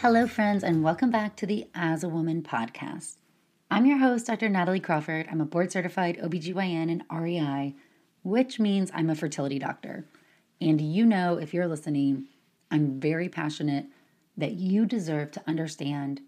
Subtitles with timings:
[0.00, 3.16] Hello, friends, and welcome back to the As a Woman podcast.
[3.70, 4.48] I'm your host, Dr.
[4.48, 5.28] Natalie Crawford.
[5.30, 7.74] I'm a board certified OBGYN and REI,
[8.22, 10.06] which means I'm a fertility doctor.
[10.58, 12.28] And you know, if you're listening,
[12.70, 13.88] I'm very passionate
[14.38, 16.22] that you deserve to understand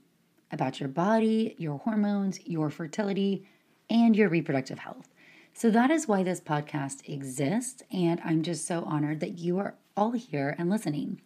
[0.50, 3.48] about your body, your hormones, your fertility,
[3.88, 5.08] and your reproductive health.
[5.54, 7.82] So that is why this podcast exists.
[7.90, 11.22] And I'm just so honored that you are all here and listening.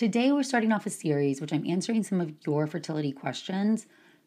[0.00, 3.84] Today, we're starting off a series which I'm answering some of your fertility questions,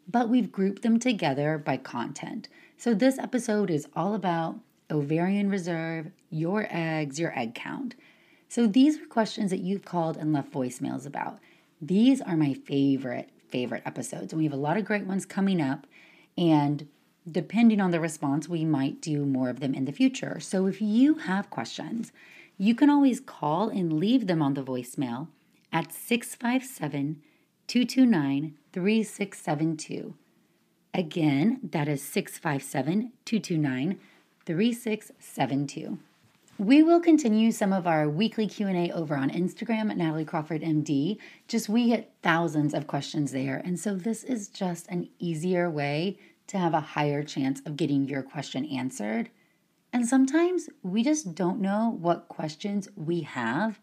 [0.08, 2.48] but we've grouped them together by content.
[2.78, 4.60] So, this episode is all about
[4.92, 7.96] ovarian reserve, your eggs, your egg count.
[8.50, 11.40] So, these are questions that you've called and left voicemails about.
[11.82, 14.32] These are my favorite, favorite episodes.
[14.32, 15.88] And we have a lot of great ones coming up.
[16.38, 16.88] And
[17.28, 20.40] depending on the response, we might do more of them in the future.
[20.40, 22.12] So, if you have questions,
[22.60, 25.30] you can always call and leave them on the voicemail
[25.74, 27.22] at 657
[27.68, 30.14] 229 3672.
[30.94, 34.00] Again, that is 657 229
[34.46, 35.98] 3672.
[36.60, 41.18] We will continue some of our weekly Q&A over on Instagram at Natalie Crawford MD.
[41.48, 46.20] Just we get thousands of questions there, and so this is just an easier way
[46.48, 49.32] to have a higher chance of getting your question answered.
[49.92, 53.80] And sometimes we just don't know what questions we have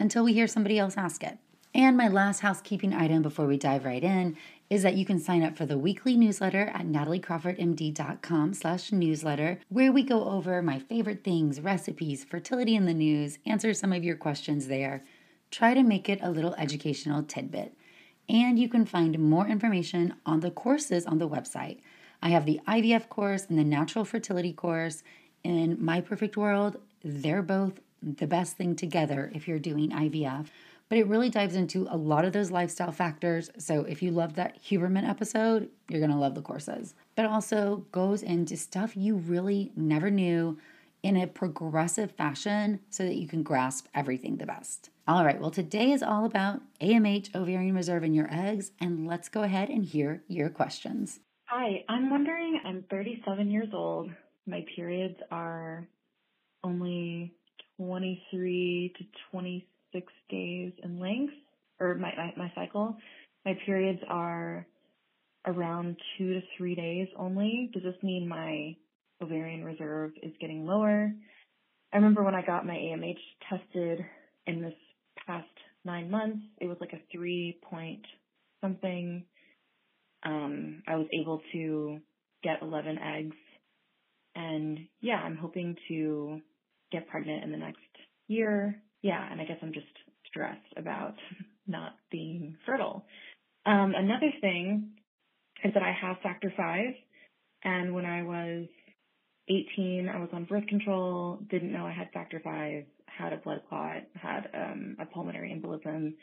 [0.00, 1.38] until we hear somebody else ask it.
[1.72, 4.36] And my last housekeeping item before we dive right in
[4.68, 9.92] is that you can sign up for the weekly newsletter at nataliecrawfordmd.com slash newsletter, where
[9.92, 14.16] we go over my favorite things, recipes, fertility in the news, answer some of your
[14.16, 15.04] questions there,
[15.52, 17.74] try to make it a little educational tidbit.
[18.28, 21.80] And you can find more information on the courses on the website.
[22.22, 25.02] I have the IVF course and the natural fertility course.
[25.42, 30.46] In my perfect world, they're both the best thing together if you're doing IVF.
[30.88, 33.48] But it really dives into a lot of those lifestyle factors.
[33.58, 36.94] So if you love that Huberman episode, you're going to love the courses.
[37.14, 40.58] But also goes into stuff you really never knew
[41.02, 44.90] in a progressive fashion so that you can grasp everything the best.
[45.06, 48.72] All right, well, today is all about AMH, ovarian reserve, and your eggs.
[48.80, 51.20] And let's go ahead and hear your questions.
[51.46, 54.10] Hi, I'm wondering, I'm 37 years old.
[54.46, 55.88] My periods are
[56.62, 57.32] only
[57.80, 61.32] 23 to 26 days in length,
[61.80, 62.94] or my, my, my cycle.
[63.46, 64.66] My periods are
[65.46, 67.70] around two to three days only.
[67.72, 68.76] Does this mean my
[69.22, 71.10] ovarian reserve is getting lower?
[71.92, 73.16] I remember when I got my AMH
[73.48, 74.04] tested
[74.46, 74.74] in this
[75.26, 75.48] past
[75.84, 78.04] nine months, it was like a three point
[78.60, 79.24] something.
[80.22, 81.98] Um, I was able to
[82.44, 83.36] get 11 eggs.
[84.34, 86.40] And yeah, I'm hoping to
[86.92, 87.78] get pregnant in the next
[88.28, 88.82] year.
[89.02, 89.86] Yeah, and I guess I'm just
[90.26, 91.14] stressed about
[91.66, 93.04] not being fertile.
[93.66, 94.90] Um, another thing
[95.64, 96.94] is that I have factor five,
[97.64, 98.66] and when I was
[99.48, 103.62] 18, I was on birth control, didn't know I had factor five, had a blood
[103.68, 106.14] clot, had um, a pulmonary embolism.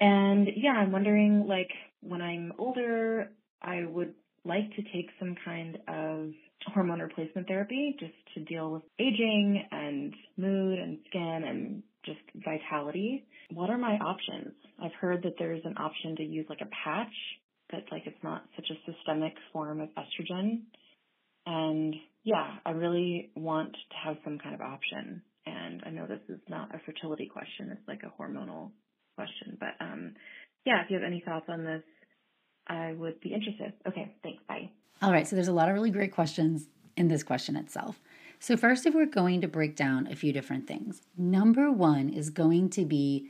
[0.00, 1.70] And yeah, I'm wondering, like,
[2.00, 3.30] when I'm older,
[3.62, 4.14] I would
[4.44, 6.30] like to take some kind of
[6.72, 13.24] hormone replacement therapy just to deal with aging and mood and skin and just vitality.
[13.52, 14.54] What are my options?
[14.82, 17.12] I've heard that there's an option to use like a patch
[17.70, 20.62] that's like it's not such a systemic form of estrogen.
[21.46, 25.22] And yeah, I really want to have some kind of option.
[25.46, 28.70] And I know this is not a fertility question, it's like a hormonal
[29.16, 29.58] question.
[29.58, 30.14] But um
[30.64, 31.82] yeah, if you have any thoughts on this,
[32.66, 33.74] I would be interested.
[33.86, 34.03] Okay.
[35.04, 38.00] All right, so there's a lot of really great questions in this question itself.
[38.40, 42.30] So, first, if we're going to break down a few different things, number one is
[42.30, 43.28] going to be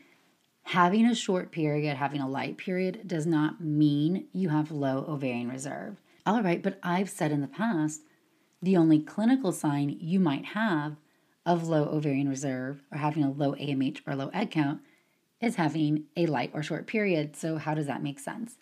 [0.62, 5.49] having a short period, having a light period does not mean you have low ovarian
[5.49, 6.00] reserve.
[6.25, 8.03] All right, but I've said in the past,
[8.62, 10.94] the only clinical sign you might have
[11.44, 14.81] of low ovarian reserve or having a low AMH or low egg count
[15.41, 17.35] is having a light or short period.
[17.35, 18.59] So, how does that make sense?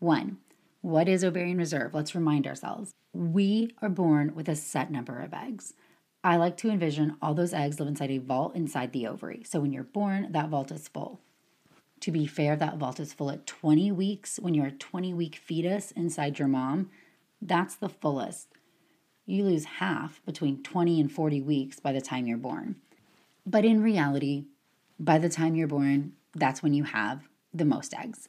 [0.00, 0.38] One,
[0.80, 1.94] what is ovarian reserve?
[1.94, 2.92] Let's remind ourselves.
[3.12, 5.74] We are born with a set number of eggs.
[6.22, 9.42] I like to envision all those eggs live inside a vault inside the ovary.
[9.44, 11.20] So, when you're born, that vault is full.
[12.00, 14.38] To be fair, that vault is full at 20 weeks.
[14.40, 16.90] When you're a 20 week fetus inside your mom,
[17.40, 18.48] that's the fullest.
[19.26, 22.76] You lose half between 20 and 40 weeks by the time you're born.
[23.44, 24.46] But in reality,
[24.98, 28.28] by the time you're born, that's when you have the most eggs.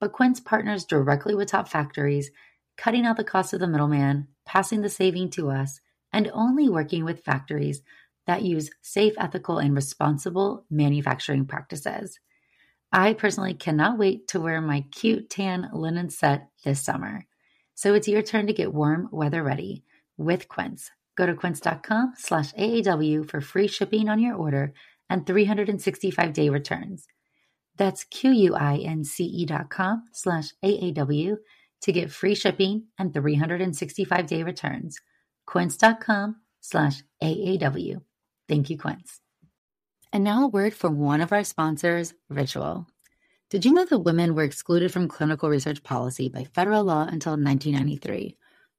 [0.00, 2.30] but Quince partners directly with top factories,
[2.76, 5.80] cutting out the cost of the middleman, passing the saving to us,
[6.12, 7.82] and only working with factories
[8.26, 12.20] that use safe, ethical, and responsible manufacturing practices.
[12.92, 17.26] I personally cannot wait to wear my cute tan linen set this summer.
[17.74, 19.84] So it's your turn to get warm weather ready
[20.16, 20.90] with Quince.
[21.16, 24.72] Go to quince.com slash AAW for free shipping on your order
[25.10, 27.06] and 365 day returns.
[27.78, 31.36] That's Q-U-I-N-C-E dot com slash AAW
[31.82, 35.00] to get free shipping and 365 day returns.
[35.46, 38.02] Quince.com slash AAW.
[38.48, 39.20] Thank you, Quince.
[40.12, 42.86] And now a word from one of our sponsors, Ritual.
[43.50, 47.32] Did you know that women were excluded from clinical research policy by federal law until
[47.32, 48.36] 1993?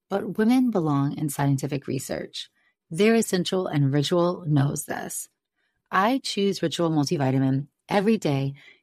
[0.09, 2.49] But women belong in scientific research.
[2.91, 5.29] They're essential, and Ritual knows this.
[5.91, 8.55] I choose Ritual multivitamin every day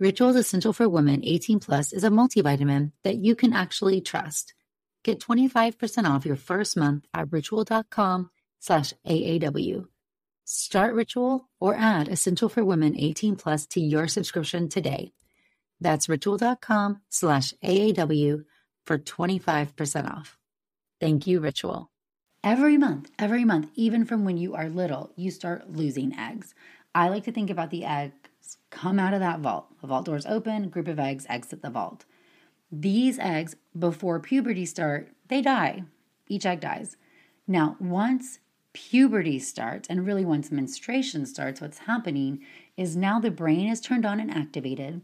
[0.00, 4.54] Ritual's Essential for Women 18 Plus is a multivitamin that you can actually trust.
[5.04, 8.30] Get 25% off your first month at ritual.com
[8.60, 9.84] slash AAW.
[10.46, 15.12] Start Ritual or add Essential for Women 18 Plus to your subscription today.
[15.82, 18.44] That's ritual.com slash AAW
[18.86, 20.38] for 25% off.
[20.98, 21.90] Thank you, Ritual.
[22.42, 26.54] Every month, every month, even from when you are little, you start losing eggs.
[26.94, 28.14] I like to think about the eggs
[28.70, 29.66] come out of that vault.
[29.80, 32.04] The vault doors open, group of eggs exit the vault.
[32.72, 35.84] These eggs, before puberty start, they die.
[36.28, 36.96] Each egg dies.
[37.46, 38.38] Now, once
[38.72, 42.40] puberty starts, and really once menstruation starts, what's happening
[42.76, 45.00] is now the brain is turned on and activated,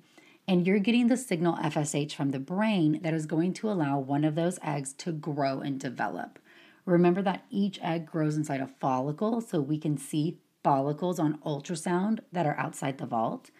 [0.46, 4.24] and you're getting the signal FSH from the brain that is going to allow one
[4.24, 6.38] of those eggs to grow and develop.
[6.84, 12.18] Remember that each egg grows inside a follicle, so we can see follicles on ultrasound
[12.32, 13.52] that are outside the vault.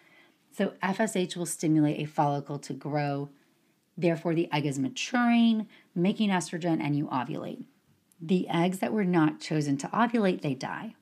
[0.50, 3.28] So, FSH will stimulate a follicle to grow.
[3.96, 7.66] Therefore, the egg is maturing, making estrogen, and you ovulate.
[8.20, 10.96] The eggs that were not chosen to ovulate, they die.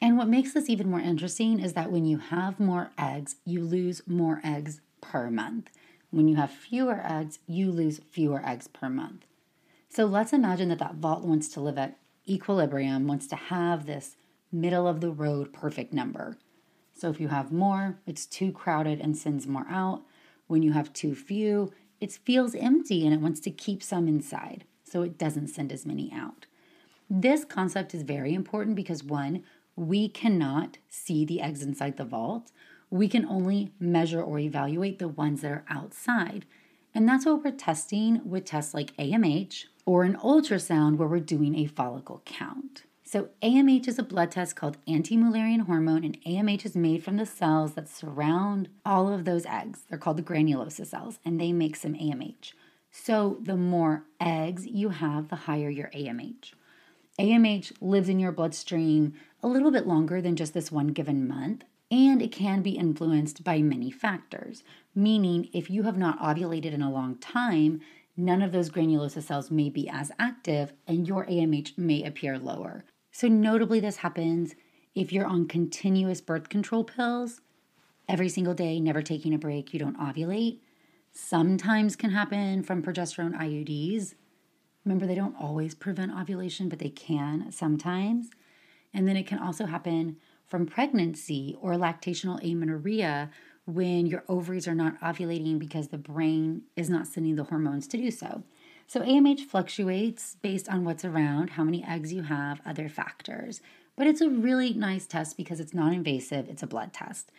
[0.00, 3.62] And what makes this even more interesting is that when you have more eggs, you
[3.62, 5.70] lose more eggs per month.
[6.10, 9.24] When you have fewer eggs, you lose fewer eggs per month.
[9.88, 11.96] So let's imagine that that vault wants to live at
[12.28, 14.16] equilibrium, wants to have this
[14.52, 16.38] middle of the road perfect number.
[16.94, 20.02] So if you have more, it's too crowded and sends more out.
[20.46, 24.64] When you have too few, it feels empty and it wants to keep some inside,
[24.84, 26.46] so it doesn't send as many out.
[27.08, 29.44] This concept is very important because one,
[29.76, 32.50] we cannot see the eggs inside the vault.
[32.90, 36.46] We can only measure or evaluate the ones that are outside.
[36.94, 41.54] And that's what we're testing with tests like AMH, or an ultrasound where we're doing
[41.56, 42.84] a follicle count.
[43.08, 47.18] So, AMH is a blood test called anti Mullerian hormone, and AMH is made from
[47.18, 49.84] the cells that surround all of those eggs.
[49.88, 52.52] They're called the granulosa cells, and they make some AMH.
[52.90, 56.54] So, the more eggs you have, the higher your AMH.
[57.20, 61.62] AMH lives in your bloodstream a little bit longer than just this one given month.
[61.92, 64.64] And it can be influenced by many factors,
[64.96, 67.82] meaning if you have not ovulated in a long time,
[68.16, 72.84] none of those granulosa cells may be as active and your AMH may appear lower.
[73.18, 74.56] So, notably, this happens
[74.94, 77.40] if you're on continuous birth control pills
[78.06, 80.58] every single day, never taking a break, you don't ovulate.
[81.12, 84.16] Sometimes can happen from progesterone IUDs.
[84.84, 88.28] Remember, they don't always prevent ovulation, but they can sometimes.
[88.92, 93.30] And then it can also happen from pregnancy or lactational amenorrhea
[93.64, 97.96] when your ovaries are not ovulating because the brain is not sending the hormones to
[97.96, 98.42] do so.
[98.88, 103.60] So, AMH fluctuates based on what's around, how many eggs you have, other factors.
[103.96, 107.32] But it's a really nice test because it's non invasive, it's a blood test.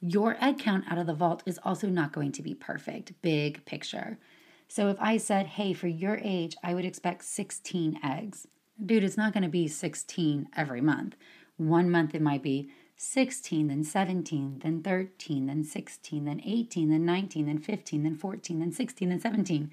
[0.00, 3.64] Your egg count out of the vault is also not going to be perfect, big
[3.64, 4.18] picture.
[4.66, 8.48] So, if I said, hey, for your age, I would expect 16 eggs,
[8.84, 11.16] dude, it's not going to be 16 every month.
[11.58, 17.04] One month it might be 16, then 17, then 13, then 16, then 18, then
[17.04, 19.70] 19, then 15, then 14, then 16, then 17.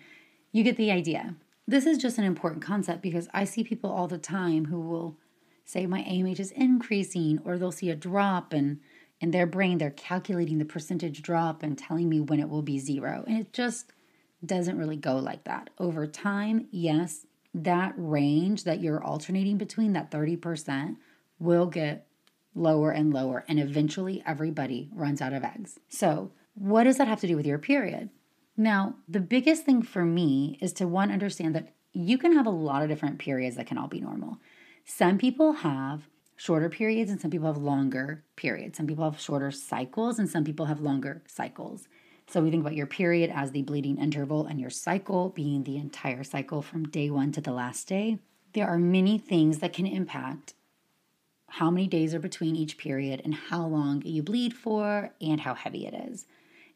[0.56, 1.36] You get the idea.
[1.68, 5.18] This is just an important concept because I see people all the time who will
[5.66, 8.80] say my AMH is increasing or they'll see a drop and
[9.20, 12.80] in their brain they're calculating the percentage drop and telling me when it will be
[12.80, 13.26] zero.
[13.28, 13.92] And it just
[14.46, 15.72] doesn't really go like that.
[15.78, 20.96] Over time, yes, that range that you're alternating between that 30%
[21.38, 22.08] will get
[22.54, 25.82] lower and lower, and eventually everybody runs out of eggs.
[25.90, 28.10] So, what does that have to do with your period?
[28.58, 32.52] Now, the biggest thing for me is to one understand that you can have a
[32.52, 34.38] lot of different periods that can all be normal.
[34.86, 38.78] Some people have shorter periods and some people have longer periods.
[38.78, 41.88] Some people have shorter cycles and some people have longer cycles.
[42.28, 45.78] So we think about your period as the bleeding interval and your cycle being the
[45.78, 48.20] entire cycle from day one to the last day.
[48.54, 50.54] There are many things that can impact
[51.48, 55.54] how many days are between each period and how long you bleed for and how
[55.54, 56.26] heavy it is.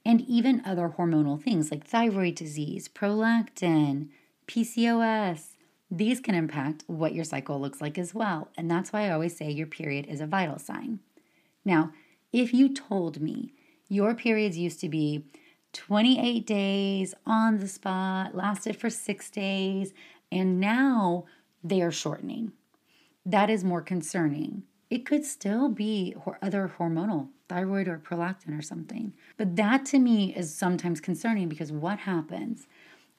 [0.10, 4.08] And even other hormonal things like thyroid disease, prolactin,
[4.48, 5.50] PCOS.
[5.92, 8.48] These can impact what your cycle looks like as well.
[8.58, 11.00] And that's why I always say your period is a vital sign.
[11.64, 11.92] Now,
[12.34, 13.54] if you told me
[13.88, 15.26] your periods used to be
[15.74, 19.94] 28 days on the spot, lasted for six days,
[20.32, 21.26] and now
[21.64, 22.54] they are shortening,
[23.28, 29.14] that is more concerning it could still be other hormonal, thyroid or prolactin or something.
[29.38, 32.68] But that to me is sometimes concerning because what happens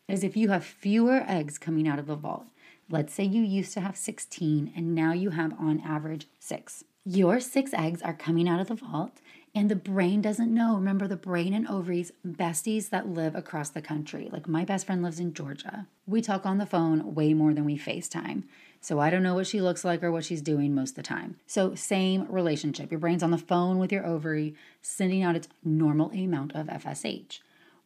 [0.08, 2.46] is if you have fewer eggs coming out of the vault,
[2.90, 6.84] let's say you used to have 16 and now you have on average six.
[7.04, 9.20] Your six eggs are coming out of the vault
[9.54, 10.74] and the brain doesn't know.
[10.74, 14.28] Remember, the brain and ovaries, besties that live across the country.
[14.30, 15.86] Like my best friend lives in Georgia.
[16.06, 18.44] We talk on the phone way more than we FaceTime.
[18.80, 21.02] So I don't know what she looks like or what she's doing most of the
[21.02, 21.36] time.
[21.46, 22.90] So, same relationship.
[22.90, 27.40] Your brain's on the phone with your ovary, sending out its normal amount of FSH.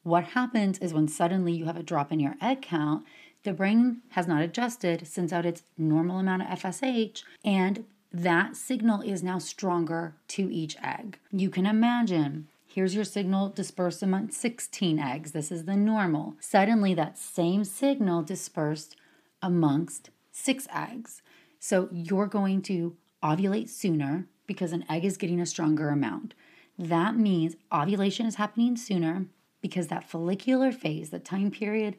[0.04, 3.04] What happens is when suddenly you have a drop in your egg count,
[3.42, 9.00] the brain has not adjusted, sends out its normal amount of FSH, and that signal
[9.00, 11.18] is now stronger to each egg.
[11.32, 15.30] You can imagine Here's your signal dispersed among 16 eggs.
[15.30, 16.34] This is the normal.
[16.40, 18.96] Suddenly, that same signal dispersed
[19.40, 21.22] amongst six eggs.
[21.60, 26.34] So you're going to ovulate sooner because an egg is getting a stronger amount.
[26.76, 29.26] That means ovulation is happening sooner
[29.62, 31.96] because that follicular phase, the time period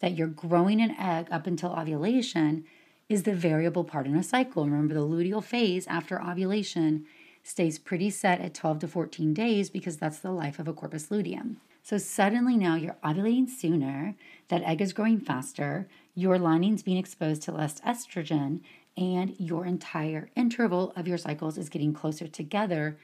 [0.00, 2.64] that you're growing an egg up until ovulation,
[3.08, 4.64] is the variable part in a cycle.
[4.66, 7.06] Remember, the luteal phase after ovulation
[7.42, 11.10] stays pretty set at 12 to 14 days because that's the life of a corpus
[11.10, 11.56] luteum.
[11.82, 14.14] So suddenly now you're ovulating sooner,
[14.48, 18.60] that egg is growing faster, your lining's being exposed to less estrogen,
[18.96, 22.98] and your entire interval of your cycles is getting closer together.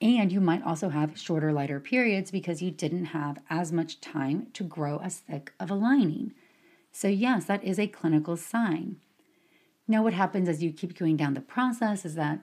[0.00, 4.46] And you might also have shorter, lighter periods because you didn't have as much time
[4.52, 6.34] to grow as thick of a lining.
[6.92, 8.96] So, yes, that is a clinical sign.
[9.88, 12.40] Now, what happens as you keep going down the process is that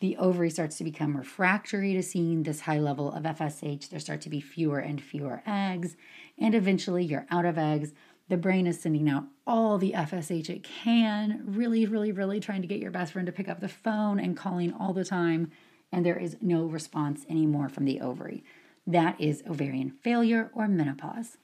[0.00, 3.88] the ovary starts to become refractory to seeing this high level of FSH.
[3.88, 5.96] There start to be fewer and fewer eggs,
[6.38, 7.92] and eventually you're out of eggs.
[8.28, 12.68] The brain is sending out all the FSH it can, really, really, really trying to
[12.68, 15.52] get your best friend to pick up the phone and calling all the time,
[15.92, 18.42] and there is no response anymore from the ovary.
[18.86, 21.38] That is ovarian failure or menopause.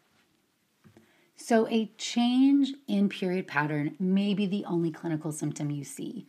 [1.37, 6.27] So, a change in period pattern may be the only clinical symptom you see.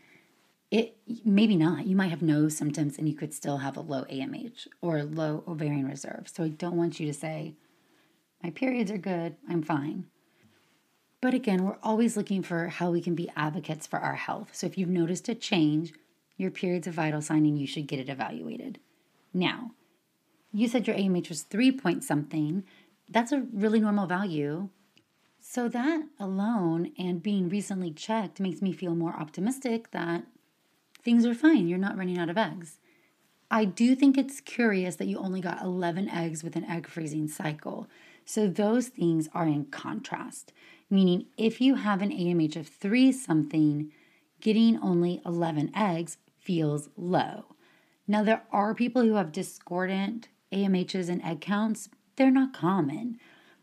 [0.72, 1.86] It maybe not.
[1.86, 5.44] You might have no symptoms and you could still have a low AMH or low
[5.48, 6.28] ovarian reserve.
[6.34, 7.54] So I don't want you to say,
[8.42, 10.08] my periods are good, I'm fine.
[11.24, 14.50] But again, we're always looking for how we can be advocates for our health.
[14.52, 15.94] So if you've noticed a change,
[16.36, 18.78] your period's a vital sign and you should get it evaluated.
[19.34, 19.72] Now,
[20.52, 22.66] you said your AMH was three point something.
[23.10, 24.68] That's a really normal value.
[25.40, 30.26] So, that alone and being recently checked makes me feel more optimistic that
[31.02, 31.70] things are fine.
[31.70, 32.80] You're not running out of eggs.
[33.50, 37.30] I do think it's curious that you only got 11 eggs with an egg freezing
[37.30, 37.88] cycle.
[38.26, 40.52] So, those things are in contrast,
[40.94, 43.92] meaning if you have an AMH of three something,
[44.40, 47.46] getting only 11 eggs feels low.
[48.08, 53.18] Now, there are people who have discordant AMHs and egg counts, they're not common,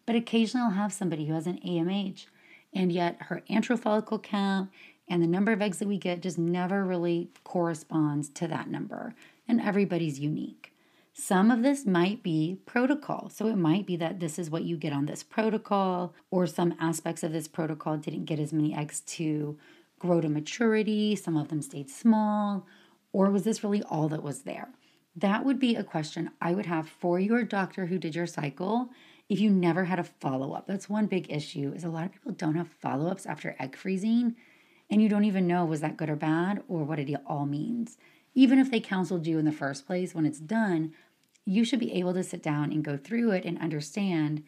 [0.06, 2.26] but occasionally I'll have somebody who has an AMH
[2.72, 4.70] and yet her antral follicle count
[5.08, 9.14] and the number of eggs that we get just never really corresponds to that number,
[9.46, 10.69] and everybody's unique.
[11.12, 13.29] Some of this might be protocol.
[13.29, 16.75] So it might be that this is what you get on this protocol, or some
[16.79, 19.59] aspects of this protocol didn't get as many eggs to
[19.99, 21.17] grow to maturity.
[21.17, 22.67] Some of them stayed small,
[23.12, 24.69] or was this really all that was there?
[25.17, 28.90] That would be a question I would have for your doctor who did your cycle
[29.29, 30.67] if you never had a follow up.
[30.67, 33.76] That's one big issue is a lot of people don't have follow ups after egg
[33.76, 34.37] freezing
[34.90, 37.97] and you don't even know was that good or bad or what it all means.
[38.34, 40.92] Even if they counseled you in the first place when it's done,
[41.44, 44.42] you should be able to sit down and go through it and understand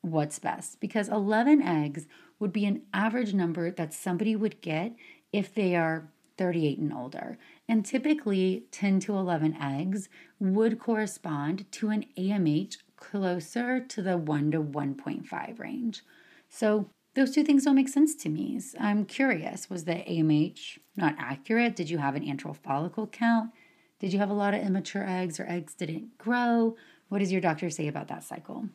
[0.00, 2.06] what's best because 11 eggs
[2.38, 4.94] would be an average number that somebody would get
[5.32, 7.38] if they are 38 and older.
[7.68, 14.50] And typically, 10 to 11 eggs would correspond to an AMH closer to the 1
[14.52, 16.02] to 1.5 range.
[16.48, 18.60] So, those two things don't make sense to me.
[18.78, 21.74] I'm curious was the AMH not accurate?
[21.74, 23.50] Did you have an antral follicle count?
[23.98, 26.76] Did you have a lot of immature eggs or eggs didn't grow?
[27.08, 28.68] What does your doctor say about that cycle?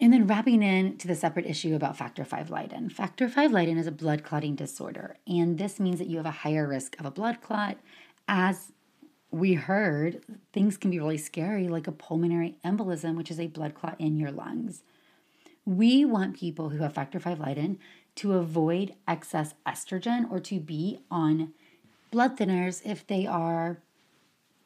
[0.00, 2.88] And then wrapping in to the separate issue about factor V Leiden.
[2.88, 6.30] Factor V Leiden is a blood clotting disorder, and this means that you have a
[6.30, 7.78] higher risk of a blood clot.
[8.28, 8.70] As
[9.32, 13.74] we heard, things can be really scary, like a pulmonary embolism, which is a blood
[13.74, 14.84] clot in your lungs.
[15.68, 17.78] We want people who have factor V Leiden
[18.14, 21.52] to avoid excess estrogen or to be on
[22.10, 23.76] blood thinners if they are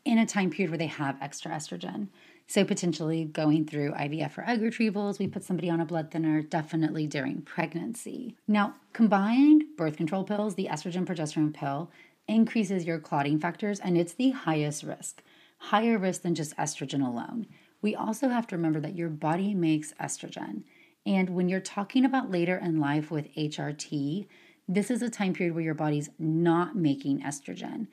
[0.04, 2.06] in a time period where they have extra estrogen.
[2.46, 6.40] So, potentially going through IVF or egg retrievals, we put somebody on a blood thinner
[6.40, 8.36] definitely during pregnancy.
[8.46, 11.90] Now, combined birth control pills, the estrogen progesterone pill,
[12.28, 15.24] increases your clotting factors and it's the highest risk,
[15.58, 17.48] higher risk than just estrogen alone.
[17.80, 20.62] We also have to remember that your body makes estrogen.
[21.04, 24.26] And when you're talking about later in life with HRT,
[24.68, 27.88] this is a time period where your body's not making estrogen.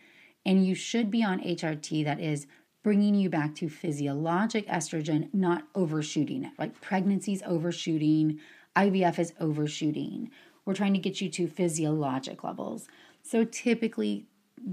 [0.45, 2.47] And you should be on HRT that is
[2.83, 6.53] bringing you back to physiologic estrogen, not overshooting it.
[6.57, 8.39] Like pregnancy's overshooting,
[8.75, 10.31] IVF is overshooting.
[10.65, 12.87] We're trying to get you to physiologic levels.
[13.23, 14.27] So typically,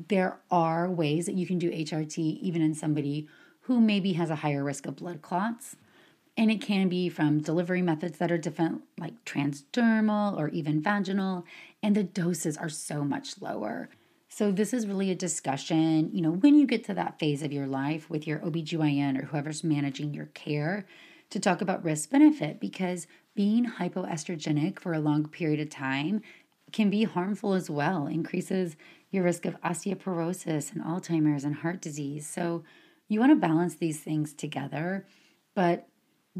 [0.08, 3.28] there are ways that you can do HRT even in somebody
[3.62, 5.76] who maybe has a higher risk of blood clots.
[6.36, 11.44] And it can be from delivery methods that are different, like transdermal or even vaginal,
[11.82, 13.88] and the doses are so much lower.
[14.28, 17.52] So, this is really a discussion, you know, when you get to that phase of
[17.52, 20.84] your life with your OBGYN or whoever's managing your care
[21.30, 26.20] to talk about risk benefit because being hypoestrogenic for a long period of time
[26.70, 28.76] can be harmful as well, increases
[29.10, 32.28] your risk of osteoporosis and Alzheimer's and heart disease.
[32.28, 32.62] So,
[33.08, 35.06] you want to balance these things together,
[35.54, 35.88] but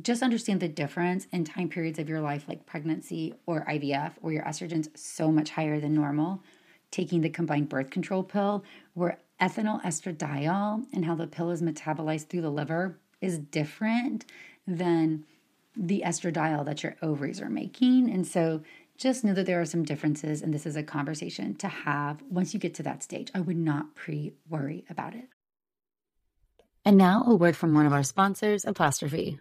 [0.03, 4.35] just understand the difference in time periods of your life, like pregnancy or IVF, where
[4.35, 6.43] your estrogen's so much higher than normal
[6.91, 12.29] taking the combined birth control pill, where ethinyl estradiol and how the pill is metabolized
[12.29, 14.25] through the liver is different
[14.67, 15.25] than
[15.77, 18.11] the estradiol that your ovaries are making.
[18.11, 18.63] And so
[18.97, 22.55] just know that there are some differences, and this is a conversation to have once
[22.55, 23.31] you get to that stage.
[23.35, 25.29] I would not pre worry about it.
[26.85, 29.41] And now a word from one of our sponsors, Apostrophe.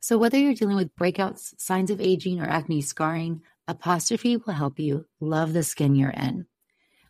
[0.00, 4.78] So whether you're dealing with breakouts, signs of aging, or acne scarring, Apostrophe will help
[4.78, 6.46] you love the skin you're in.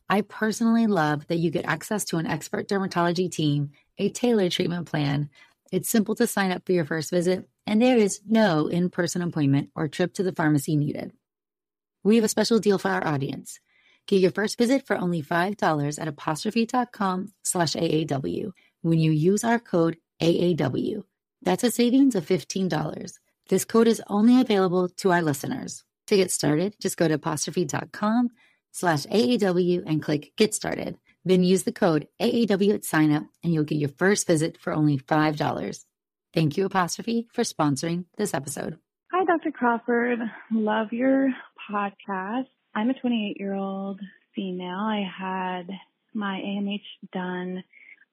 [0.09, 4.87] I personally love that you get access to an expert dermatology team, a tailored treatment
[4.87, 5.29] plan.
[5.70, 9.20] It's simple to sign up for your first visit, and there is no in person
[9.20, 11.12] appointment or trip to the pharmacy needed.
[12.03, 13.61] We have a special deal for our audience.
[14.07, 19.59] Get your first visit for only $5 at apostrophe.com slash AAW when you use our
[19.59, 21.03] code AAW.
[21.46, 23.18] That's a savings of $15.
[23.48, 25.85] This code is only available to our listeners.
[26.09, 28.30] To get started, just go to apostrophe.com
[28.72, 30.98] slash AAW and click Get Started.
[31.24, 34.98] Then use the code AAW at signup and you'll get your first visit for only
[34.98, 35.85] $5.
[36.35, 38.78] Thank you, Apostrophe, for sponsoring this episode.
[39.12, 39.52] Hi, Dr.
[39.52, 40.18] Crawford.
[40.50, 41.28] Love your
[41.70, 42.48] podcast.
[42.74, 44.00] I'm a 28 year old
[44.35, 44.80] female.
[44.80, 45.68] I had
[46.12, 46.80] my AMH
[47.12, 47.62] done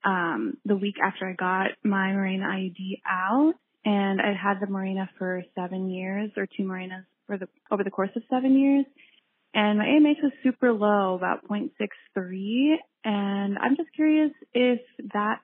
[0.04, 5.08] um, the week after I got my Mirena IUD out, and I had the Mirena
[5.18, 8.84] for seven years, or two Mirenas for the over the course of seven years.
[9.54, 12.74] And my AMH was super low, about 0.63.
[13.04, 14.80] And I'm just curious if
[15.12, 15.40] that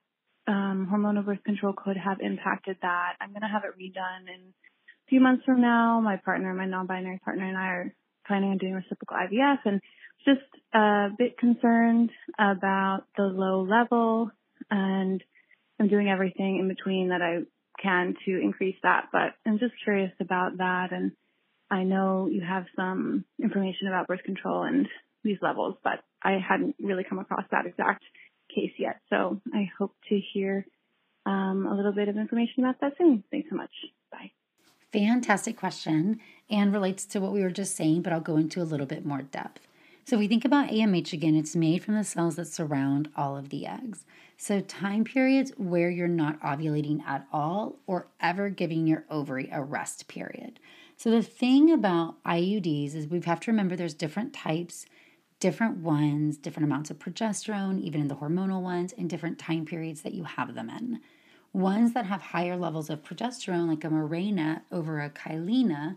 [0.49, 3.13] um, hormonal birth control could have impacted that.
[3.21, 6.01] I'm to have it redone in a few months from now.
[6.01, 7.95] My partner, my non-binary partner, and I are
[8.27, 9.81] planning on doing reciprocal IVF, and
[10.25, 10.41] just
[10.75, 14.31] a bit concerned about the low level.
[14.71, 15.23] And
[15.79, 17.41] I'm doing everything in between that I
[17.83, 19.07] can to increase that.
[19.13, 20.93] But I'm just curious about that.
[20.93, 21.13] And
[21.71, 24.87] I know you have some information about birth control and
[25.25, 28.03] these levels, but I hadn't really come across that exact
[28.55, 29.01] case yet.
[29.09, 30.67] So I hope to hear
[31.27, 33.25] um, a little bit of information about that soon.
[33.31, 33.71] Thanks so much.
[34.11, 34.33] Bye.
[34.93, 38.65] Fantastic question and relates to what we were just saying, but I'll go into a
[38.65, 39.61] little bit more depth.
[40.05, 43.37] So, if we think about AMH again, it's made from the cells that surround all
[43.37, 44.05] of the eggs.
[44.43, 49.63] So, time periods where you're not ovulating at all or ever giving your ovary a
[49.63, 50.59] rest period.
[50.97, 54.87] So, the thing about IUDs is we have to remember there's different types
[55.41, 60.01] different ones, different amounts of progesterone, even in the hormonal ones, and different time periods
[60.03, 61.01] that you have them in.
[61.53, 65.97] Ones that have higher levels of progesterone, like a Mirena over a Kyleena,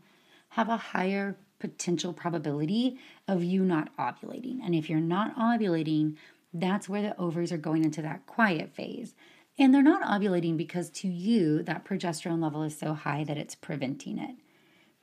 [0.49, 4.59] have a higher potential probability of you not ovulating.
[4.61, 6.17] And if you're not ovulating,
[6.53, 9.15] that's where the ovaries are going into that quiet phase.
[9.57, 13.55] And they're not ovulating because to you, that progesterone level is so high that it's
[13.55, 14.35] preventing it.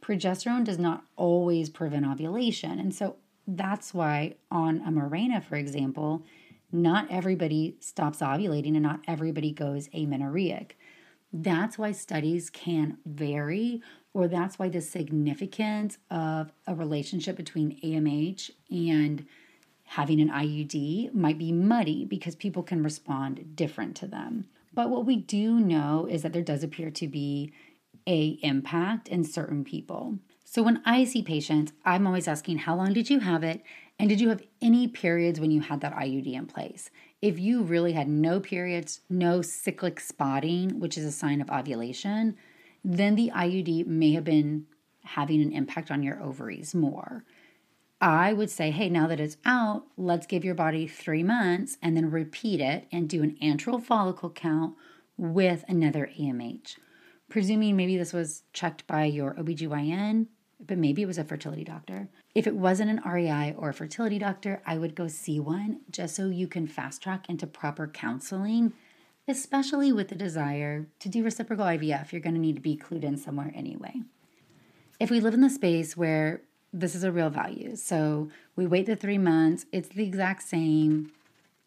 [0.02, 2.78] Progesterone does not always prevent ovulation.
[2.78, 6.24] And so that's why on a Mirena, for example,
[6.72, 10.78] not everybody stops ovulating and not everybody goes amenorrheic.
[11.32, 13.82] That's why studies can vary,
[14.14, 19.26] or that's why the significance of a relationship between AMH and
[19.90, 24.46] having an IUD might be muddy because people can respond different to them.
[24.72, 27.53] But what we do know is that there does appear to be
[28.07, 30.20] a impact in certain people.
[30.44, 33.64] So when I see patients, I'm always asking, how long did you have it?
[33.98, 36.90] And did you have any periods when you had that IUD in place?
[37.20, 42.37] If you really had no periods, no cyclic spotting, which is a sign of ovulation,
[42.85, 44.66] then the IUD may have been
[45.03, 47.24] having an impact on your ovaries more.
[48.00, 51.96] I would say, hey, now that it's out, let's give your body three months and
[51.96, 54.74] then repeat it and do an antral follicle count
[55.18, 56.76] with another AMH.
[57.28, 60.26] Presuming maybe this was checked by your OBGYN
[60.66, 62.08] but maybe it was a fertility doctor.
[62.34, 66.14] If it wasn't an REI or a fertility doctor, I would go see one just
[66.14, 68.72] so you can fast track into proper counseling,
[69.26, 72.12] especially with the desire to do reciprocal IVF.
[72.12, 73.94] You're going to need to be clued in somewhere anyway.
[74.98, 78.87] If we live in the space where this is a real value, so we wait
[78.87, 81.12] the three months, it's the exact same.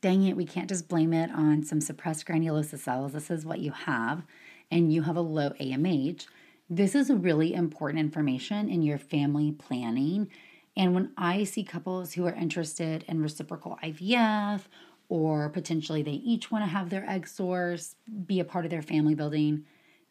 [0.02, 3.14] Dang it, we can't just blame it on some suppressed granulosa cells.
[3.14, 4.24] This is what you have,
[4.70, 6.26] and you have a low AMH
[6.70, 10.30] this is really important information in your family planning.
[10.76, 14.62] And when I see couples who are interested in reciprocal IVF,
[15.10, 18.82] or potentially they each want to have their egg source be a part of their
[18.82, 19.66] family building,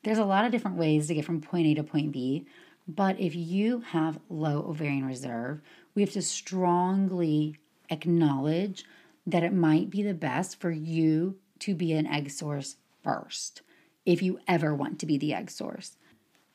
[0.05, 2.46] there's a lot of different ways to get from point A to point B.
[2.87, 5.61] But if you have low ovarian reserve,
[5.95, 7.57] we have to strongly
[7.90, 8.85] acknowledge
[9.27, 13.62] that it might be the best for you to be an egg source first,
[14.05, 15.97] if you ever want to be the egg source.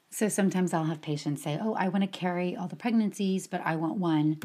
[0.10, 3.62] So sometimes I'll have patients say, Oh, I want to carry all the pregnancies, but
[3.63, 4.40] I want one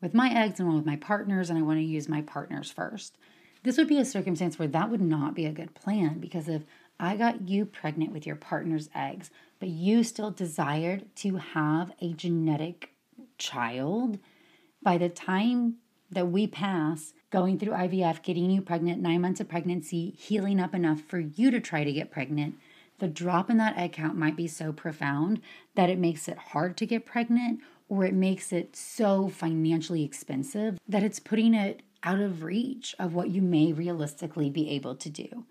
[0.00, 2.70] with my eggs and one with my partners, and I want to use my partners
[2.70, 3.16] first.
[3.62, 6.62] This would be a circumstance where that would not be a good plan because if
[7.02, 12.12] I got you pregnant with your partner's eggs, but you still desired to have a
[12.12, 12.90] genetic
[13.38, 14.20] child,
[14.84, 15.78] by the time
[16.12, 20.76] that we pass going through IVF, getting you pregnant, nine months of pregnancy, healing up
[20.76, 22.54] enough for you to try to get pregnant,
[23.00, 25.40] the drop in that egg count might be so profound
[25.74, 30.78] that it makes it hard to get pregnant or it makes it so financially expensive
[30.86, 35.10] that it's putting it out of reach of what you may realistically be able to
[35.10, 35.44] do.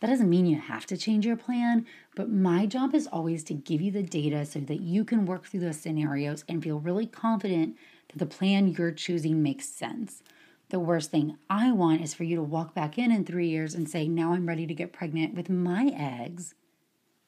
[0.00, 3.54] That doesn't mean you have to change your plan, but my job is always to
[3.54, 7.06] give you the data so that you can work through those scenarios and feel really
[7.06, 7.76] confident
[8.08, 10.22] that the plan you're choosing makes sense.
[10.68, 13.74] The worst thing I want is for you to walk back in in three years
[13.74, 16.54] and say, Now I'm ready to get pregnant with my eggs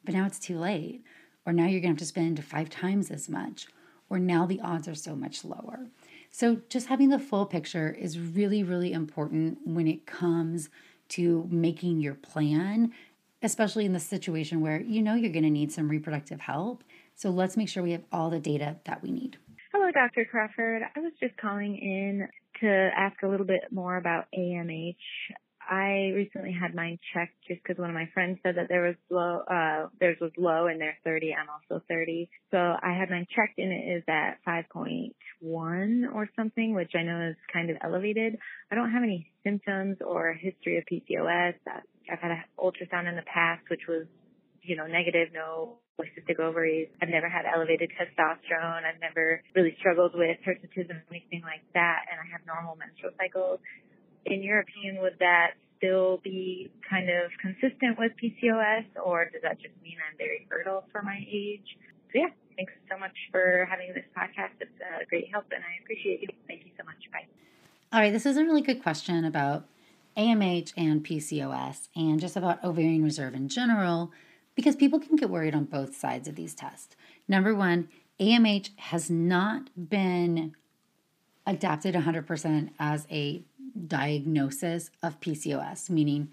[0.09, 1.05] but now it's too late.
[1.45, 3.67] Or now you're to have to spend five times as much.
[4.09, 5.89] Or now the odds are so much lower.
[6.31, 10.71] So, just having the full picture is really, really important when it comes
[11.11, 12.93] to making your plan,
[13.43, 16.85] especially in the situation where you know you're going to need some reproductive help.
[17.15, 19.39] So, let's make sure we have all the data that we need.
[19.73, 20.25] Hello, Dr.
[20.25, 20.83] Crawford.
[20.97, 22.29] I was just calling in
[22.61, 24.97] to ask a little bit more about AMH.
[25.69, 28.97] I recently had mine checked just because one of my friends said that there was
[29.11, 31.35] low, uh, theirs was low and they're 30.
[31.35, 32.31] I'm also 30.
[32.51, 35.13] So I had mine checked and it is at 5.1
[36.15, 38.39] or something, which I know is kind of elevated.
[38.73, 41.55] I don't have any symptoms or history of PCOS.
[42.11, 44.07] I've had an ultrasound in the past, which was,
[44.63, 46.89] you know, negative, no polycystic ovaries.
[47.03, 48.89] I've never had elevated testosterone.
[48.89, 52.09] I've never really struggled with hirsutism or anything like that.
[52.11, 53.61] And I have normal menstrual cycles
[54.31, 59.61] in your opinion, would that still be kind of consistent with PCOS, or does that
[59.61, 61.77] just mean I'm very fertile for my age?
[62.13, 64.51] So yeah, thanks so much for having this podcast.
[64.61, 66.29] It's a great help, and I appreciate you.
[66.47, 66.97] Thank you so much.
[67.13, 67.27] Bye.
[67.93, 69.67] All right, this is a really good question about
[70.17, 74.11] AMH and PCOS, and just about ovarian reserve in general,
[74.55, 76.97] because people can get worried on both sides of these tests.
[77.29, 77.89] Number one,
[78.19, 80.57] AMH has not been
[81.47, 83.45] adapted 100% as a
[83.87, 86.31] diagnosis of PCOS, meaning,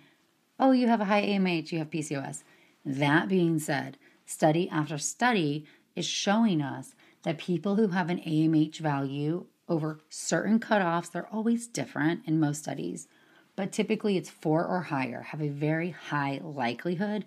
[0.60, 2.44] oh, you have a high AMH, you have PCOS.
[2.86, 8.80] That being said, study after study is showing us that people who have an AMH
[8.80, 13.08] value over certain cutoffs, they're always different in most studies,
[13.56, 17.26] but typically it's four or higher, have a very high likelihood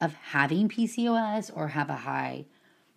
[0.00, 2.46] of having PCOS or have a high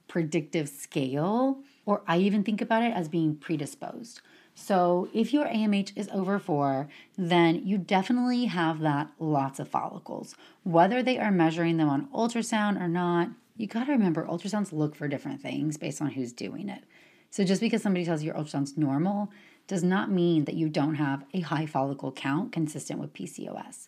[0.08, 4.22] predictive scale, or I even think about it as being predisposed.
[4.54, 6.88] So if your AMH is over four,
[7.18, 10.36] then you definitely have that lots of follicles.
[10.64, 14.96] Whether they are measuring them on ultrasound or not, you got to remember ultrasounds look
[14.96, 16.84] for different things based on who's doing it.
[17.30, 19.32] So just because somebody tells you your ultrasound's normal
[19.68, 23.88] does not mean that you don't have a high follicle count consistent with PCOS.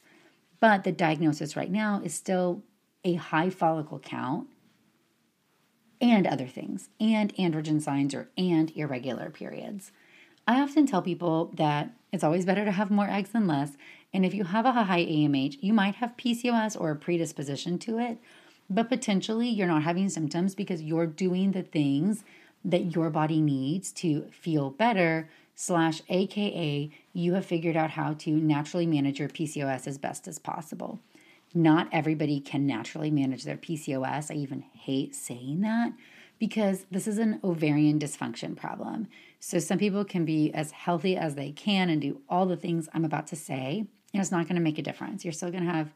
[0.60, 2.63] But the diagnosis right now is still
[3.04, 4.47] a high follicle count
[5.99, 9.91] and other things, and androgen signs or and irregular periods.
[10.47, 13.77] I often tell people that it's always better to have more eggs than less.
[14.13, 17.97] And if you have a high AMH, you might have PCOS or a predisposition to
[17.97, 18.17] it,
[18.69, 22.23] but potentially you're not having symptoms because you're doing the things
[22.65, 28.32] that your body needs to feel better, slash, AKA, you have figured out how to
[28.32, 30.99] naturally manage your PCOS as best as possible.
[31.53, 34.32] Not everybody can naturally manage their PCOS.
[34.32, 35.93] I even hate saying that
[36.39, 39.08] because this is an ovarian dysfunction problem.
[39.45, 42.88] So some people can be as healthy as they can and do all the things
[42.93, 45.25] I'm about to say, and it's not going to make a difference.
[45.25, 45.93] You're still going to have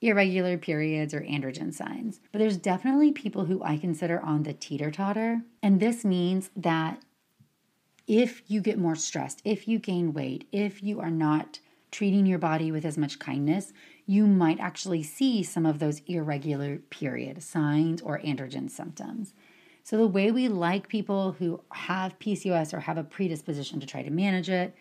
[0.00, 2.18] irregular periods or androgen signs.
[2.32, 5.42] But there's definitely people who I consider on the teeter totter.
[5.62, 7.02] And this means that
[8.06, 12.38] if you get more stressed, if you gain weight, if you are not treating your
[12.38, 13.74] body with as much kindness,
[14.06, 19.34] you might actually see some of those irregular period signs or androgen symptoms.
[19.88, 24.02] So, the way we like people who have PCOS or have a predisposition to try
[24.02, 24.74] to manage it,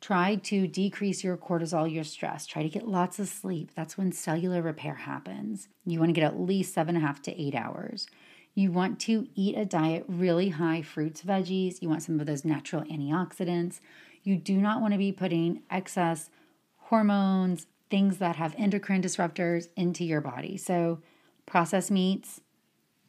[0.00, 3.70] try to decrease your cortisol, your stress, try to get lots of sleep.
[3.76, 5.68] That's when cellular repair happens.
[5.86, 8.08] You want to get at least seven and a half to eight hours.
[8.56, 11.80] You want to eat a diet really high fruits, veggies.
[11.80, 13.78] You want some of those natural antioxidants.
[14.24, 16.30] You do not want to be putting excess
[16.78, 20.56] hormones, things that have endocrine disruptors into your body.
[20.56, 20.98] So,
[21.46, 22.40] processed meats,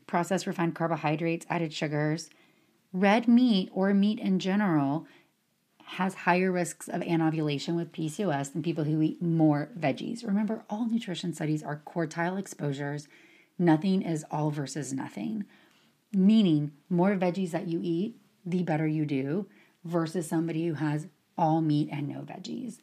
[0.09, 2.29] processed refined carbohydrates, added sugars.
[2.91, 5.05] Red meat or meat in general
[5.85, 10.25] has higher risks of anovulation with PCOS than people who eat more veggies.
[10.25, 13.07] Remember, all nutrition studies are quartile exposures.
[13.57, 15.45] Nothing is all versus nothing,
[16.11, 19.45] meaning more veggies that you eat, the better you do,
[19.83, 22.79] versus somebody who has all meat and no veggies.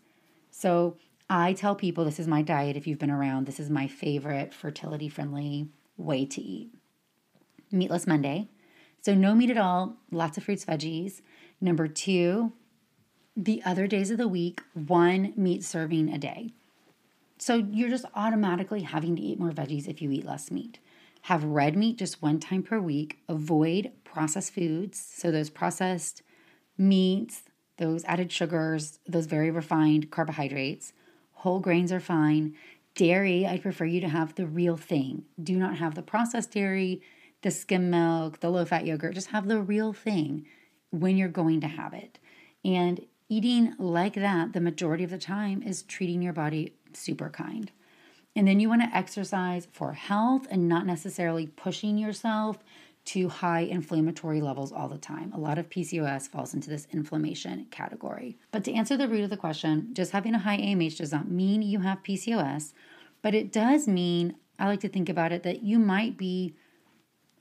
[0.51, 0.97] So
[1.29, 2.77] I tell people this is my diet.
[2.77, 6.71] If you've been around, this is my favorite fertility friendly way to eat
[7.71, 8.49] meatless Monday.
[9.01, 11.21] So, no meat at all, lots of fruits, veggies.
[11.61, 12.53] Number two,
[13.37, 16.53] the other days of the week, one meat serving a day.
[17.39, 20.79] So, you're just automatically having to eat more veggies if you eat less meat.
[21.23, 23.19] Have red meat just one time per week.
[23.29, 24.99] Avoid processed foods.
[24.99, 26.23] So, those processed
[26.79, 27.43] meats,
[27.79, 30.93] those added sugars, those very refined carbohydrates.
[31.33, 32.55] Whole grains are fine.
[32.95, 35.25] Dairy, I'd prefer you to have the real thing.
[35.41, 37.03] Do not have the processed dairy
[37.43, 40.47] the skim milk, the low fat yogurt, just have the real thing
[40.91, 42.19] when you're going to have it.
[42.65, 47.71] And eating like that the majority of the time is treating your body super kind.
[48.35, 52.59] And then you want to exercise for health and not necessarily pushing yourself
[53.07, 55.33] to high inflammatory levels all the time.
[55.33, 58.37] A lot of PCOS falls into this inflammation category.
[58.51, 61.31] But to answer the root of the question, just having a high AMH does not
[61.31, 62.73] mean you have PCOS,
[63.23, 66.57] but it does mean, I like to think about it, that you might be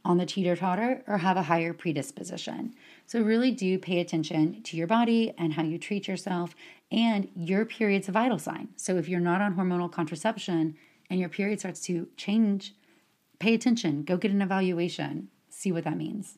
[0.06, 2.74] on the teeter totter or have a higher predisposition.
[3.06, 6.56] So, really do pay attention to your body and how you treat yourself
[6.92, 8.70] and your period's a vital sign.
[8.78, 10.76] So, if you're not on hormonal contraception
[11.10, 12.74] and your period starts to change,
[13.40, 16.38] pay attention, go get an evaluation, see what that means.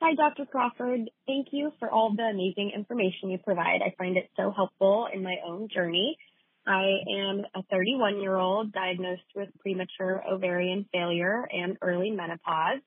[0.00, 0.44] Hi, Dr.
[0.44, 1.10] Crawford.
[1.26, 3.80] Thank you for all the amazing information you provide.
[3.82, 6.18] I find it so helpful in my own journey.
[6.66, 12.80] I am a 31 year old diagnosed with premature ovarian failure and early menopause.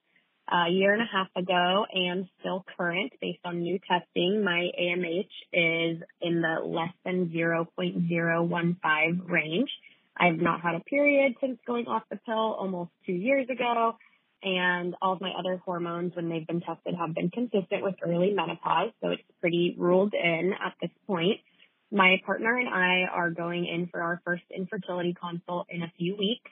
[0.49, 5.27] A year and a half ago and still current based on new testing, my AMH
[5.51, 9.69] is in the less than 0.015 range.
[10.17, 13.97] I have not had a period since going off the pill almost two years ago
[14.41, 18.33] and all of my other hormones when they've been tested have been consistent with early
[18.33, 21.41] menopause, so it's pretty ruled in at this point.
[21.91, 26.15] My partner and I are going in for our first infertility consult in a few
[26.17, 26.52] weeks.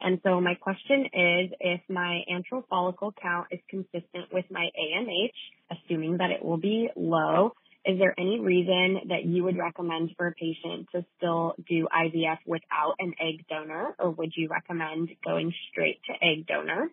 [0.00, 5.76] And so my question is if my antral follicle count is consistent with my AMH,
[5.78, 7.52] assuming that it will be low,
[7.86, 12.38] is there any reason that you would recommend for a patient to still do IVF
[12.44, 16.90] without an egg donor, or would you recommend going straight to egg donor?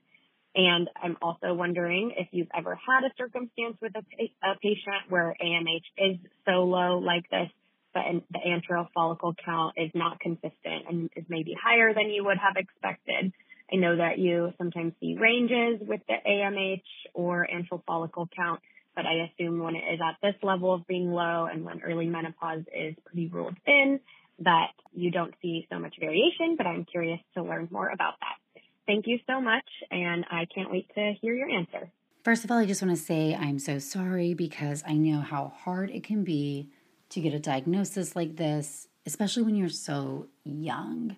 [0.55, 4.03] And I'm also wondering if you've ever had a circumstance with a,
[4.47, 7.49] a patient where AMH is so low like this,
[7.93, 12.37] but the antral follicle count is not consistent and is maybe higher than you would
[12.37, 13.33] have expected.
[13.71, 16.81] I know that you sometimes see ranges with the AMH
[17.13, 18.59] or antral follicle count,
[18.95, 22.07] but I assume when it is at this level of being low and when early
[22.07, 23.99] menopause is pretty ruled in,
[24.39, 28.61] that you don't see so much variation, but I'm curious to learn more about that.
[28.85, 31.89] Thank you so much, and I can't wait to hear your answer.
[32.23, 35.53] First of all, I just want to say I'm so sorry because I know how
[35.55, 36.69] hard it can be
[37.13, 41.15] to get a diagnosis like this, especially when you're so young.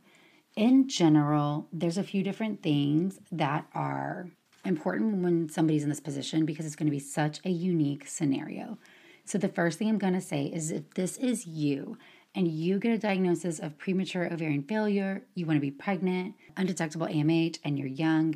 [0.57, 4.27] In general, there's a few different things that are
[4.65, 8.77] important when somebody's in this position because it's going to be such a unique scenario.
[9.23, 11.97] So, the first thing I'm going to say is if this is you
[12.35, 17.07] and you get a diagnosis of premature ovarian failure, you want to be pregnant, undetectable
[17.07, 18.35] AMH, and you're young,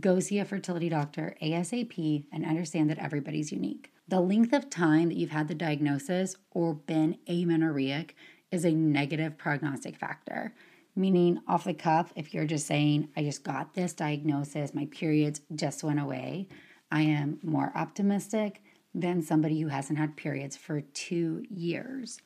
[0.00, 3.92] go see a fertility doctor ASAP and understand that everybody's unique.
[4.08, 8.16] The length of time that you've had the diagnosis or been amenorrheic
[8.50, 10.54] is a negative prognostic factor.
[10.96, 15.42] Meaning, off the cuff, if you're just saying, I just got this diagnosis, my periods
[15.54, 16.48] just went away,
[16.90, 18.62] I am more optimistic
[18.94, 22.18] than somebody who hasn't had periods for two years.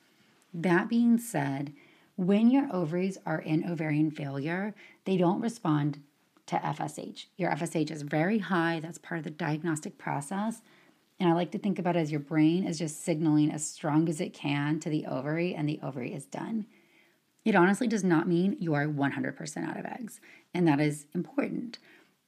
[0.53, 1.73] That being said,
[2.15, 5.99] when your ovaries are in ovarian failure, they don't respond
[6.45, 7.25] to FSH.
[7.35, 10.61] Your FSH is very high, that's part of the diagnostic process.
[11.19, 14.09] And I like to think about it as your brain is just signaling as strong
[14.09, 16.65] as it can to the ovary, and the ovary is done.
[17.45, 20.19] It honestly does not mean you are 100% out of eggs,
[20.53, 21.77] and that is important.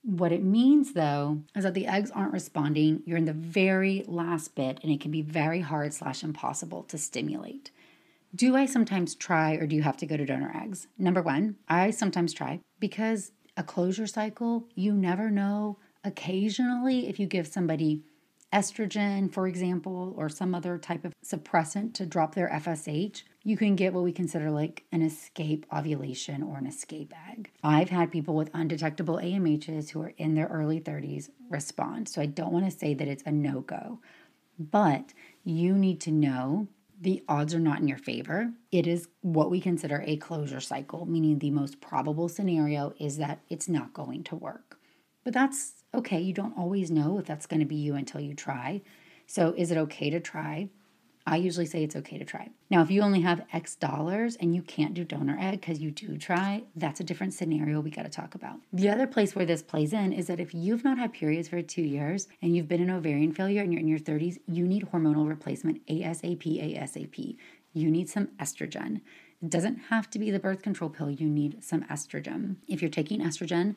[0.03, 3.01] What it means though is that the eggs aren't responding.
[3.05, 6.97] You're in the very last bit, and it can be very hard slash impossible to
[6.97, 7.71] stimulate.
[8.35, 10.87] Do I sometimes try or do you have to go to donor eggs?
[10.97, 15.77] Number one, I sometimes try because a closure cycle, you never know.
[16.03, 18.03] Occasionally, if you give somebody
[18.53, 23.75] estrogen, for example, or some other type of suppressant to drop their FSH, you can
[23.75, 27.51] get what we consider like an escape ovulation or an escape egg.
[27.63, 32.09] I've had people with undetectable AMHs who are in their early 30s respond.
[32.09, 33.99] So I don't want to say that it's a no go,
[34.57, 36.67] but you need to know
[36.99, 38.51] the odds are not in your favor.
[38.71, 43.41] It is what we consider a closure cycle, meaning the most probable scenario is that
[43.49, 44.74] it's not going to work.
[45.25, 46.21] But that's okay.
[46.21, 48.81] You don't always know if that's going to be you until you try.
[49.27, 50.69] So, is it okay to try?
[51.27, 52.51] I usually say it's okay to try.
[52.69, 55.89] Now, if you only have X dollars and you can't do donor egg because you
[55.89, 58.59] do try, that's a different scenario we got to talk about.
[58.71, 61.59] The other place where this plays in is that if you've not had periods for
[61.63, 64.89] two years and you've been in ovarian failure and you're in your 30s, you need
[64.93, 66.43] hormonal replacement ASAP,
[66.77, 67.37] ASAP.
[67.73, 69.01] You need some estrogen.
[69.41, 72.57] It doesn't have to be the birth control pill, you need some estrogen.
[72.67, 73.75] If you're taking estrogen,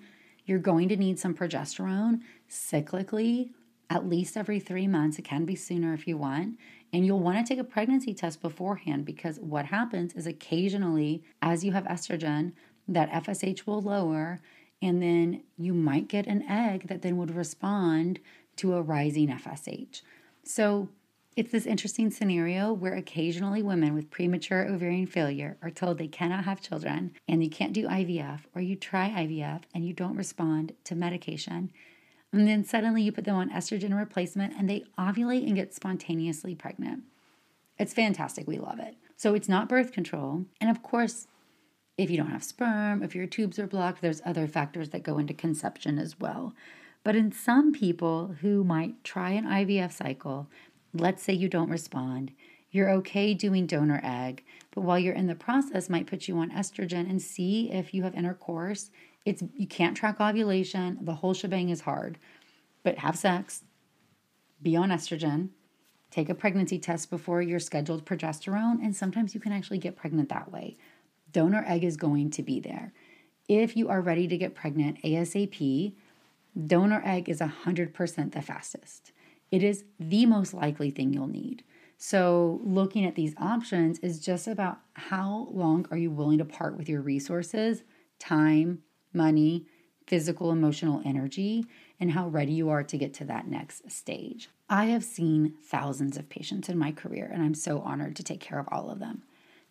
[0.48, 2.20] you're going to need some progesterone
[2.50, 3.50] cyclically
[3.90, 5.18] at least every three months.
[5.18, 6.58] It can be sooner if you want.
[6.92, 11.64] And you'll want to take a pregnancy test beforehand because what happens is occasionally, as
[11.64, 12.52] you have estrogen,
[12.86, 14.40] that FSH will lower,
[14.80, 18.20] and then you might get an egg that then would respond
[18.56, 20.00] to a rising FSH.
[20.44, 20.88] So
[21.38, 26.42] It's this interesting scenario where occasionally women with premature ovarian failure are told they cannot
[26.46, 30.72] have children and you can't do IVF, or you try IVF and you don't respond
[30.82, 31.70] to medication.
[32.32, 36.56] And then suddenly you put them on estrogen replacement and they ovulate and get spontaneously
[36.56, 37.04] pregnant.
[37.78, 38.48] It's fantastic.
[38.48, 38.96] We love it.
[39.16, 40.44] So it's not birth control.
[40.60, 41.28] And of course,
[41.96, 45.18] if you don't have sperm, if your tubes are blocked, there's other factors that go
[45.18, 46.52] into conception as well.
[47.04, 50.48] But in some people who might try an IVF cycle,
[50.94, 52.32] Let's say you don't respond.
[52.70, 56.50] You're okay doing donor egg, but while you're in the process, might put you on
[56.50, 58.90] estrogen and see if you have intercourse.
[59.24, 60.98] It's you can't track ovulation.
[61.00, 62.18] The whole shebang is hard.
[62.82, 63.64] But have sex,
[64.62, 65.50] be on estrogen,
[66.10, 70.28] take a pregnancy test before your scheduled progesterone, and sometimes you can actually get pregnant
[70.28, 70.76] that way.
[71.32, 72.92] Donor egg is going to be there.
[73.48, 75.94] If you are ready to get pregnant ASAP,
[76.66, 79.12] donor egg is 100% the fastest
[79.50, 81.64] it is the most likely thing you'll need.
[81.96, 86.76] So, looking at these options is just about how long are you willing to part
[86.76, 87.82] with your resources,
[88.20, 88.82] time,
[89.12, 89.66] money,
[90.06, 91.66] physical, emotional energy,
[92.00, 94.48] and how ready you are to get to that next stage.
[94.70, 98.40] I have seen thousands of patients in my career, and I'm so honored to take
[98.40, 99.22] care of all of them.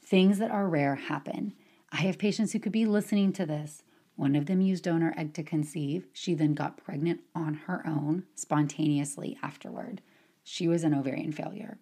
[0.03, 1.53] Things that are rare happen.
[1.91, 3.83] I have patients who could be listening to this
[4.17, 6.07] one of them used donor egg to conceive.
[6.11, 10.01] She then got pregnant on her own spontaneously afterward.
[10.43, 11.77] She was an ovarian failure.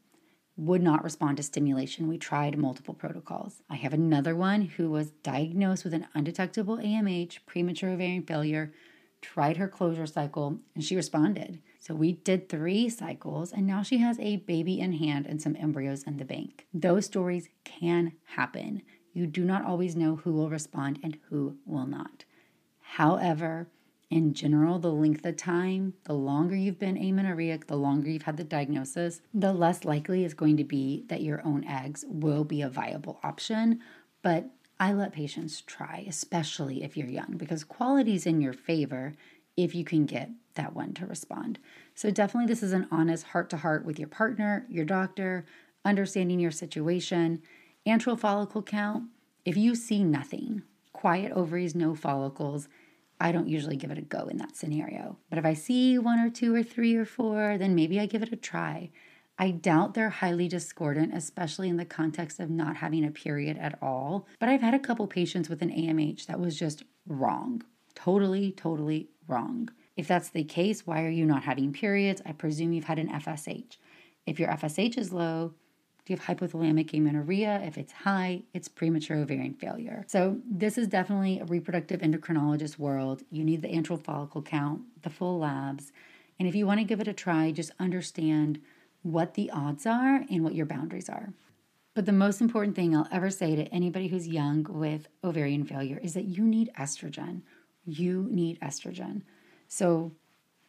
[0.57, 2.07] Would not respond to stimulation.
[2.07, 3.61] We tried multiple protocols.
[3.69, 8.73] I have another one who was diagnosed with an undetectable AMH, premature ovarian failure,
[9.21, 11.61] tried her closure cycle, and she responded.
[11.79, 15.55] So we did three cycles, and now she has a baby in hand and some
[15.55, 16.67] embryos in the bank.
[16.73, 18.81] Those stories can happen.
[19.15, 22.25] You do not always know who will respond and who will not.
[22.81, 23.69] However,
[24.09, 28.35] in general, the length of time, the longer you've been amenorrheic, the longer you've had
[28.35, 32.61] the diagnosis, the less likely it's going to be that your own eggs will be
[32.61, 33.79] a viable option.
[34.21, 34.49] But
[34.81, 39.13] I let patients try, especially if you're young, because quality is in your favor
[39.55, 41.57] if you can get that one to respond.
[41.95, 45.45] So, definitely, this is an honest heart to heart with your partner, your doctor,
[45.85, 47.41] understanding your situation
[47.87, 49.03] Antral follicle count,
[49.45, 52.67] if you see nothing, quiet ovaries, no follicles,
[53.19, 55.17] I don't usually give it a go in that scenario.
[55.29, 58.23] But if I see one or two or three or four, then maybe I give
[58.23, 58.89] it a try.
[59.37, 63.77] I doubt they're highly discordant, especially in the context of not having a period at
[63.83, 64.27] all.
[64.39, 67.61] But I've had a couple patients with an AMH that was just wrong.
[67.93, 69.69] Totally, totally wrong.
[69.95, 72.21] If that's the case, why are you not having periods?
[72.25, 73.77] I presume you've had an FSH.
[74.25, 75.53] If your FSH is low,
[76.05, 77.61] do you have hypothalamic amenorrhea?
[77.65, 80.05] If it's high, it's premature ovarian failure.
[80.07, 83.23] So, this is definitely a reproductive endocrinologist world.
[83.31, 85.91] You need the antral follicle count, the full labs.
[86.37, 88.61] And if you want to give it a try, just understand
[89.01, 91.33] what the odds are and what your boundaries are.
[91.95, 95.99] But the most important thing I'll ever say to anybody who's young with ovarian failure
[96.03, 97.41] is that you need estrogen.
[97.83, 99.23] You need estrogen.
[99.67, 100.11] So,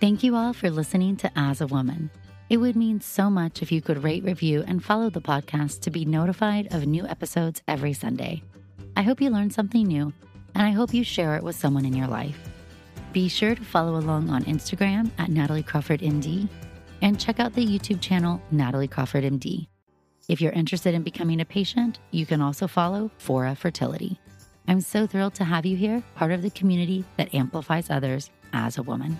[0.00, 2.10] Thank you all for listening to As a Woman.
[2.50, 5.90] It would mean so much if you could rate, review, and follow the podcast to
[5.90, 8.42] be notified of new episodes every Sunday.
[8.96, 10.12] I hope you learned something new,
[10.56, 12.36] and I hope you share it with someone in your life.
[13.12, 16.48] Be sure to follow along on Instagram at Natalie Crawford MD
[17.02, 19.66] and check out the YouTube channel Natalie Crawford MD.
[20.28, 24.18] If you're interested in becoming a patient, you can also follow Fora Fertility.
[24.68, 28.78] I'm so thrilled to have you here, part of the community that amplifies others as
[28.78, 29.18] a woman.